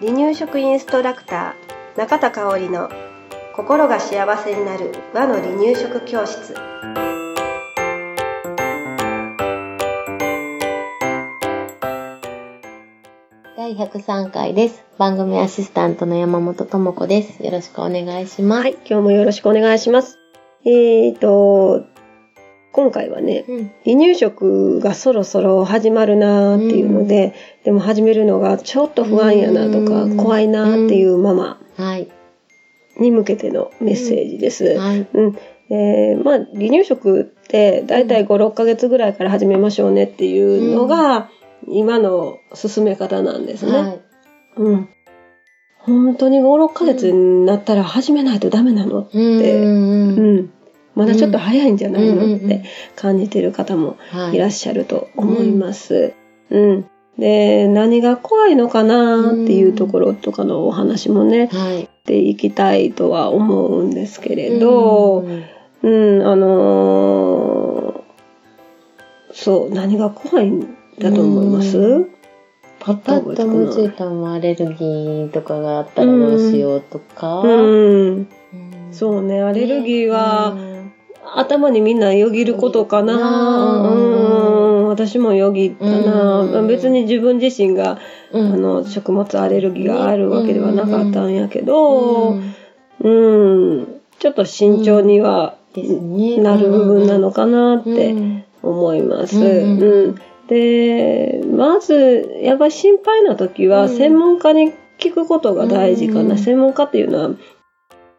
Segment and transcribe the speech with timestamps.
[0.00, 2.90] 離乳食インストラクター中田香織の
[3.54, 6.54] 心が幸せになる和の離乳食教室
[13.56, 14.84] 第103回です。
[14.98, 17.44] 番組アシスタントの山本智子です。
[17.44, 18.62] よろしくお願いします。
[18.62, 20.18] はい今日もよろしくお願いします
[20.64, 21.84] えーと
[22.72, 23.70] 今回はねうん。
[23.84, 27.34] 離乳食がそろそろ始まるなーっていうので、
[27.64, 32.08] でも始めるのがちょっと不安やなとか、うん怖いなーっていうママはい。
[32.98, 34.76] に向けてのメッセージです。
[34.78, 35.06] はい。
[35.12, 35.38] うん。
[35.72, 41.30] えーまあ、離乳食って、だいたい5、6ヶ月ぐらいから始めましょうねっていうのが、
[41.68, 43.72] 今の進め方なんですね。
[43.72, 44.00] はい。
[44.56, 44.88] うん。
[45.78, 50.52] 本当に5、6ヶ月になったら始めないとダメなのって、うんううんん。
[51.00, 52.36] まだちょっと早いんじゃないの？
[52.36, 52.62] って
[52.94, 56.12] 感じてる方もはいらっしゃると思います。
[56.50, 56.84] うん。
[57.18, 61.82] で、何が怖いのかなっていうところとかのお話もね、はい。
[61.82, 65.44] していきたいとは思うんですけれど、うん。
[65.82, 68.00] うん、あのー
[69.32, 72.10] そう、何が怖いんだと思います、う
[72.80, 77.42] パッと思いついうたアレルギーとかがあったらどうしようとか。
[77.42, 77.46] ん。
[77.46, 78.28] うん。
[78.92, 80.79] そうね、アレルギーは、うん
[81.36, 83.14] 頭にみんなよぎることかな。
[83.14, 83.18] う
[83.86, 84.82] ん。
[84.82, 86.40] うん、私もよぎったな。
[86.40, 86.66] うん。
[86.66, 87.98] 別に自分自身が、
[88.32, 88.52] うん。
[88.52, 92.54] あの、食物アレルギーがあるわけではなかったんやけうど、ん。
[93.02, 95.56] うん、ちょっと慎重には。
[95.72, 98.44] なる部分なのかなっうんてうん。
[98.62, 99.38] 思います。
[99.38, 99.80] うん。
[99.80, 100.14] うん。
[100.48, 103.88] で、まず、やっぱり心配な時は、うん。
[103.88, 106.20] 専門家に聞くことが大事かな。
[106.20, 106.38] うん。
[106.38, 107.30] 専門家っていうのは、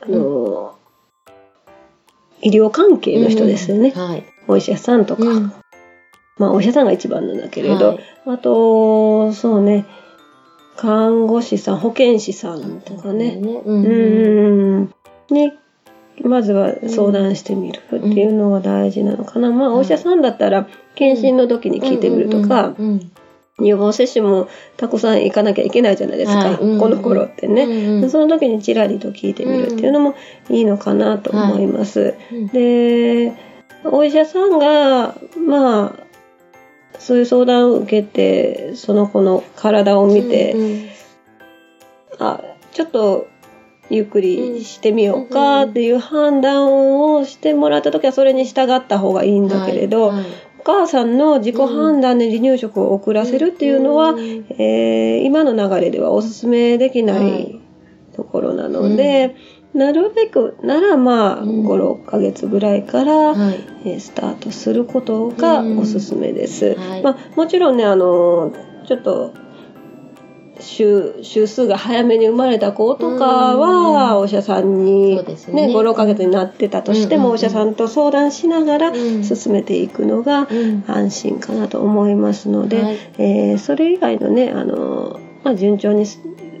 [0.00, 0.74] あの、
[2.42, 3.90] 医療関係の人ですよね。
[3.90, 4.24] はい。
[4.48, 5.22] お医者さんとか。
[5.24, 5.52] うん。
[6.36, 7.98] まあ、お医者さんが一番なんだけれど、はい。
[8.26, 9.86] あと、そうね、
[10.76, 14.82] 看護師さん、保健師さんとかね、ううん。
[14.82, 14.94] ん、
[15.30, 15.52] に、
[16.22, 19.50] まずは相談してみるっていうのが大事なのかな。
[19.50, 23.10] まあ、お医者さんだったら、検診の時に聞いてみるとか、うんうん
[23.60, 26.54] 予防接種もたくさん行かなきゃいけないじゃないですか、はい。
[26.54, 27.64] うんこの頃ってね。
[27.64, 27.68] う
[28.00, 28.10] んうん。
[28.10, 30.16] その時にちらりと聞いてみるっていうのも
[30.50, 32.14] いいのかなと思います。
[32.32, 33.32] うんで、
[33.84, 35.14] お医者さんが、
[35.46, 36.04] まあ、
[36.98, 40.88] そういう相談を受けて、その子の体を見て、うん
[42.18, 42.40] あ、
[42.72, 43.28] ちょっと
[43.90, 50.26] ゆっくりしてみようかっていう判断をしてもらった時はそれに従った方がいいんだけれど、はいはい。
[50.53, 57.42] お母さんの自己判断で離乳食を遅らせるっていうのは、うんえー今の流れではおすすめできなはい。
[57.42, 57.60] い
[58.16, 59.34] ところなので、
[59.74, 61.66] なるべくならまあ、うん。
[61.66, 63.58] 5、6ヶ月ぐらいから、はい。
[63.84, 66.74] えースタートすることがおすすめです。
[66.76, 67.02] はい。
[67.02, 68.52] まあ、もちろんね、あの、
[68.86, 69.32] ちょっと、
[70.60, 73.24] 週、週数が早めに生まれた子とか
[73.56, 74.18] は、うん。
[74.20, 75.22] お医者さんに、ね。
[75.24, 79.24] 5、6ヶ月になってたとしても、うんお医者さんと相談しながらうん。
[79.24, 80.84] 進めていくのがうん。
[80.86, 82.96] 安心かなと思いますので、はい。
[83.18, 86.06] えーそれ以外のね、あの、まあ、順調に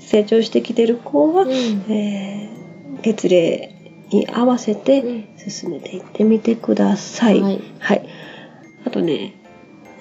[0.00, 1.50] 成長してきてる子は、うん。
[1.50, 3.74] えー月齢
[4.10, 5.28] に合わせてうん。
[5.36, 7.40] 進めていってみてください。
[7.78, 8.08] はい。
[8.84, 9.34] あとね、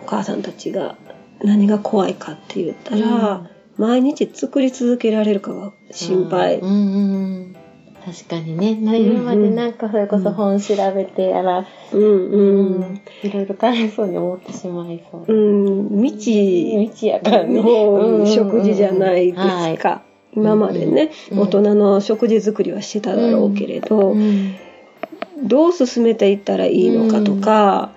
[0.03, 0.97] お母さんたちが
[1.43, 6.59] 何が怖いかって言ったら、毎日作り続けられるかが心配。
[6.59, 7.55] うんうんうん
[8.07, 8.71] 確かにね、
[9.01, 12.75] 今までなんかそれこそ本調べてやら、うんうん。
[12.77, 15.25] うんいろいろ大変そうに思ってしまいそう。
[15.27, 17.61] うん、未知道やからね。
[17.61, 19.37] の食事じゃないで
[19.75, 20.03] すか。
[20.33, 24.55] 今までね、うん大人の食事作りはしてただろうけれど、うん
[25.43, 27.91] どう進めていったらいいのかとか、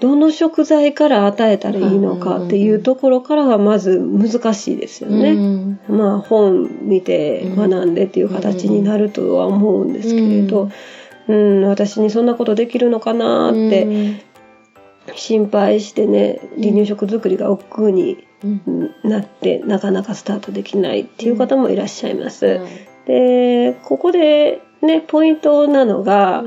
[0.00, 5.30] どの食材から与えたらいいのかっていうところからはまず難しいですよね。
[5.32, 5.80] うん。
[5.88, 10.70] まあ本見て学んでっていう形になるとは思うんですけれど、
[11.28, 14.24] うん、私にそんなことできるのかなって
[15.14, 18.94] 心配してね、離乳食作りが億劫にうん。
[19.04, 22.46] なってなかなかスタートできないっていう方もいらっしゃいます。
[22.46, 26.44] はいで、ここでね、ポイントなのが、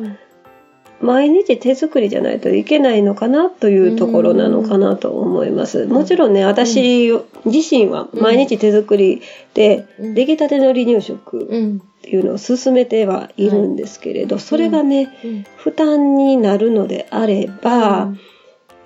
[1.04, 5.86] 毎日手作りじゃないといけないのかなというところなのかなと思います。
[5.86, 7.12] もちろんね、私
[7.46, 9.22] 自身は毎日手作り
[9.54, 10.14] でうん。
[10.14, 15.46] 出来たての離乳食うんっていうのを進めてはいるんですけれど、それがね、うん。
[15.58, 18.20] 負担になるのであれば、うん。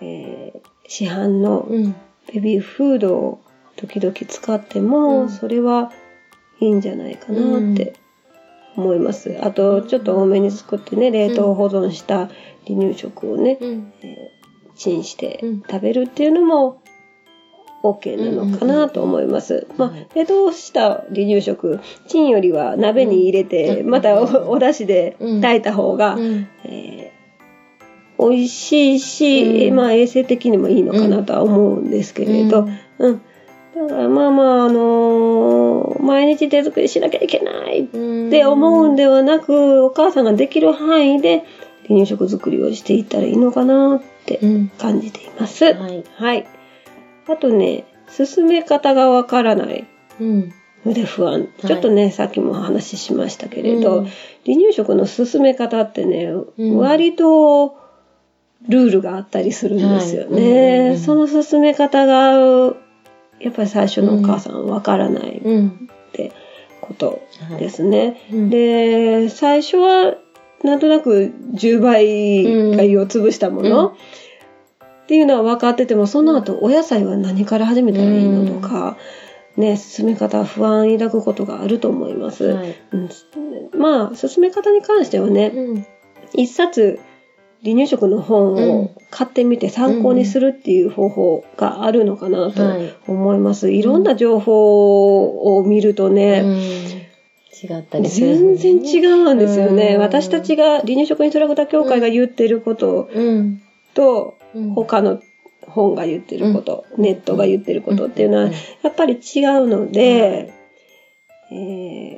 [0.02, 1.96] えー市販のうん。
[2.34, 3.42] ベビーフードを
[3.76, 5.30] 時々使っても、うん。
[5.30, 5.92] それは
[6.60, 7.94] いいんじゃないかなって
[8.78, 9.38] 思います。
[9.42, 12.30] あと、ちょっと多めに作ってね、冷凍保存した
[12.68, 13.94] 離乳食をね、うん。
[14.02, 14.38] えー
[14.78, 15.62] チンしてうん。
[15.64, 16.82] 食べるっていうのも
[17.84, 19.68] OK なのかなと思います。
[19.78, 23.90] まあはい、冷凍した離乳食、チンよりは鍋に入れて、うん。
[23.90, 25.42] またおお出汁でうん。
[25.42, 26.48] 炊いた方が、うん。
[26.64, 27.18] えー
[28.20, 29.76] 美味しいし、うん。
[29.76, 33.22] まあ衛生的にもいいのかなとは思うんですけれど、うん。
[33.88, 41.44] だからまあまあ、あのー毎日手作りしなきゃいけないっうんて思うんではなく、お母さんができる範囲で
[41.88, 45.66] 離乳食作りをしていったらいいのかなってうん感じています。
[45.66, 46.04] はい。
[46.16, 46.48] はい。
[47.28, 49.86] あとね、進め方がわからない
[50.20, 50.54] うん。
[50.86, 51.42] ので不安。
[51.64, 54.08] いちょっとね、さっきもお話ししましたけれど、うん
[54.46, 57.76] 離乳食の進め方ってね、うん割と
[58.70, 60.90] ルールがあったりするんですよはいうんうんね。
[60.92, 62.74] うんその進め方が、
[63.40, 65.90] やっぱり最初のお母さんわからないっうん。
[66.14, 66.32] て
[66.82, 68.22] ことはいですね。
[68.32, 70.16] うんで、最初は
[70.64, 78.98] なんとなく10倍が胃を潰したもの、うんっていうのは分かってても、その後お野菜は何から始めたらいいのとか、
[79.56, 82.44] ね、進め方不安抱くことがあると思います。
[82.44, 82.76] はい。
[82.92, 83.10] うん
[83.80, 85.86] まあ、進め方に関してはね、うん。
[86.34, 87.00] 一冊
[87.64, 92.96] 離乳食の本を買ってみて参考にするっていう方法があるのかなとはい。
[93.08, 93.72] 思います。
[93.72, 97.08] いろんな情報を見るとね、うん
[97.60, 98.56] 違ったりする。
[98.56, 99.96] 全然違うんですよね。
[99.96, 103.62] うん私たちが離乳食インストラクター協会が言ってることうん。
[103.96, 104.70] と、うん。
[104.76, 105.20] 他の
[105.68, 108.58] 本が言ってること、ネットが言ってることっていうのは、うんや
[108.90, 110.54] っぱり違うので、
[111.52, 111.56] え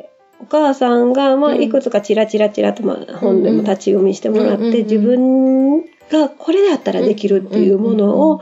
[0.05, 0.08] ー
[0.41, 8.41] お母さんが、まあ、うんいくつかチラチラチラと、まあ、本でも立ち読みしてもらって、自分がこれだったらできるっていうものを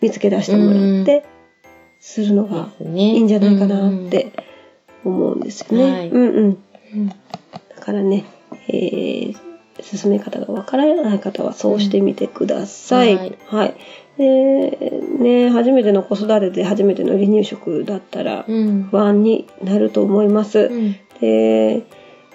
[0.00, 1.24] 見つけ出してもらって、
[2.00, 2.68] するのが。
[2.80, 4.32] いいんじゃないかなって
[5.04, 5.90] 思うんですよね。
[5.90, 6.58] はいうんうん。
[6.94, 7.08] うん。
[7.08, 7.14] だ
[7.80, 8.24] からね、
[8.68, 9.46] えー
[9.82, 13.12] 進め方がわからない方はそうしてみてください。
[13.12, 13.74] うんはいはい。
[14.16, 14.70] で、
[15.18, 18.84] ね、初めての子育てで初めての離乳食だったらうん。
[18.84, 20.58] 不安になると思います。
[20.60, 20.96] うん。
[21.20, 21.84] で、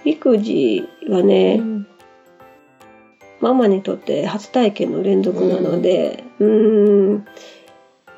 [0.06, 1.88] 育児はね、うん
[3.40, 7.28] ママにとって初体験の連続なので、うーん、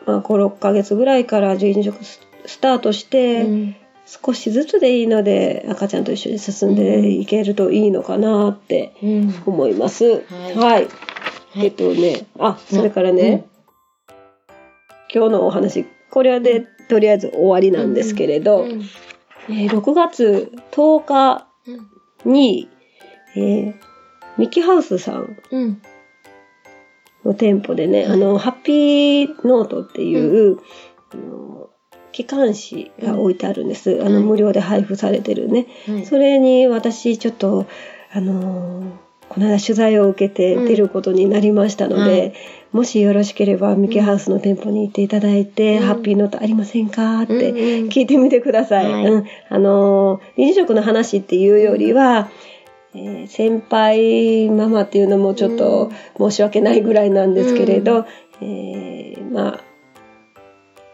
[0.05, 3.75] まあ5、6ヶ月ぐらいから離乳食ススタートして、うん
[4.05, 9.43] 少しずつでいいので赤ちゃんと一緒に進んでいけるといいのかなってうん。
[9.45, 10.03] 思います。
[10.05, 10.55] はいはい。
[10.55, 10.87] はい
[11.55, 13.45] えっとね、あ、それからね、
[15.11, 18.81] 今日のお話、これでとりあえず終わりなんですけれど、うん
[19.49, 21.47] えー6月10日
[22.25, 22.69] うんに、
[23.35, 23.73] えー
[24.37, 25.81] ミキハウスさんうん。
[27.23, 30.15] の店舗でね、はいあの、ハッピーノートってい
[30.51, 30.57] う、
[31.11, 31.69] あの
[32.11, 34.01] 機関誌が置いてあるんです。
[34.01, 35.67] あの、はい無料で配布されてるね。
[35.87, 36.05] はい。
[36.05, 37.65] それに私ちょっと、
[38.11, 38.85] あのー
[39.33, 42.07] この間取材を受けて出ることになりましたので、うん。
[42.07, 42.33] はい
[42.73, 45.85] もしよろしければミキハウスの店舗に行っていただいて、うん。
[45.85, 47.21] ハッピーノートありませんか？
[47.21, 47.89] ってうんうん。
[47.89, 48.91] 聞いてみてください。
[48.91, 49.05] はい。
[49.05, 52.31] うん、あのー離乳食の話っていうよりは、
[52.95, 58.07] えー先輩ママっていうのもちょっと申し訳ないぐらいなんですけれど、
[58.41, 59.59] えーまあ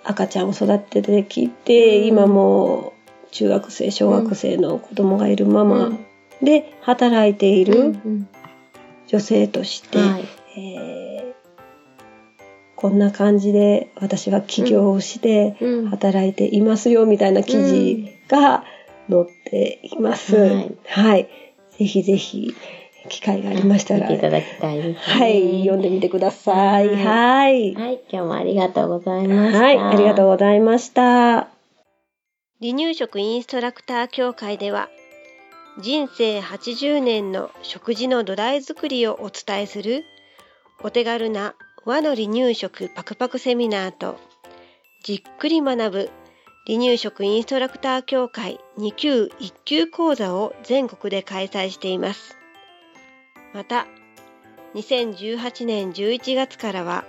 [0.04, 2.08] 赤ちゃんを育ててきて、うん。
[2.08, 2.92] 今も
[3.24, 6.06] う中学生小学生の子供がいるママうん
[6.42, 8.28] で働いていうんるうん
[9.08, 10.26] 女性として、はい。
[10.58, 11.00] えー
[12.76, 18.64] こんな感じで私は起業をしてうん働いていますよみたいな記事が
[19.10, 20.38] 載っています。
[20.38, 21.30] はいはい。
[21.78, 22.56] ぜひぜひ
[23.10, 24.96] 機会がありましたら、見ていただきたいですね。
[24.96, 26.88] はい、読んでみてください。
[26.88, 27.76] はいはい。
[27.76, 29.62] はい、今日もありがとうございました。
[29.62, 31.50] はい、ありがとうございました。
[32.62, 34.90] 離乳食インストラクター協会では
[35.82, 40.04] 人生80年の食事の土台作りをお伝えする
[40.84, 41.56] お手軽な
[41.86, 44.20] 和の離乳食パクパクセミナーと
[45.06, 46.10] じっくり学ぶ
[46.68, 52.36] 離乳食インストラクター協会2級1級講座を全国で開催しています。
[53.54, 53.88] また
[54.76, 57.06] 2018年11月からは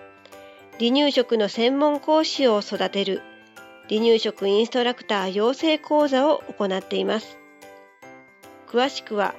[0.79, 3.21] 離乳食の専門講師を育てる
[3.89, 7.40] 離乳食インストラクター養成講座を行っています。
[8.71, 9.35] 詳しくは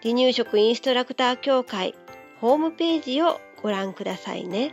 [0.00, 1.96] 離乳食インストラクター協会
[2.40, 4.72] ホームページをご覧くださいね。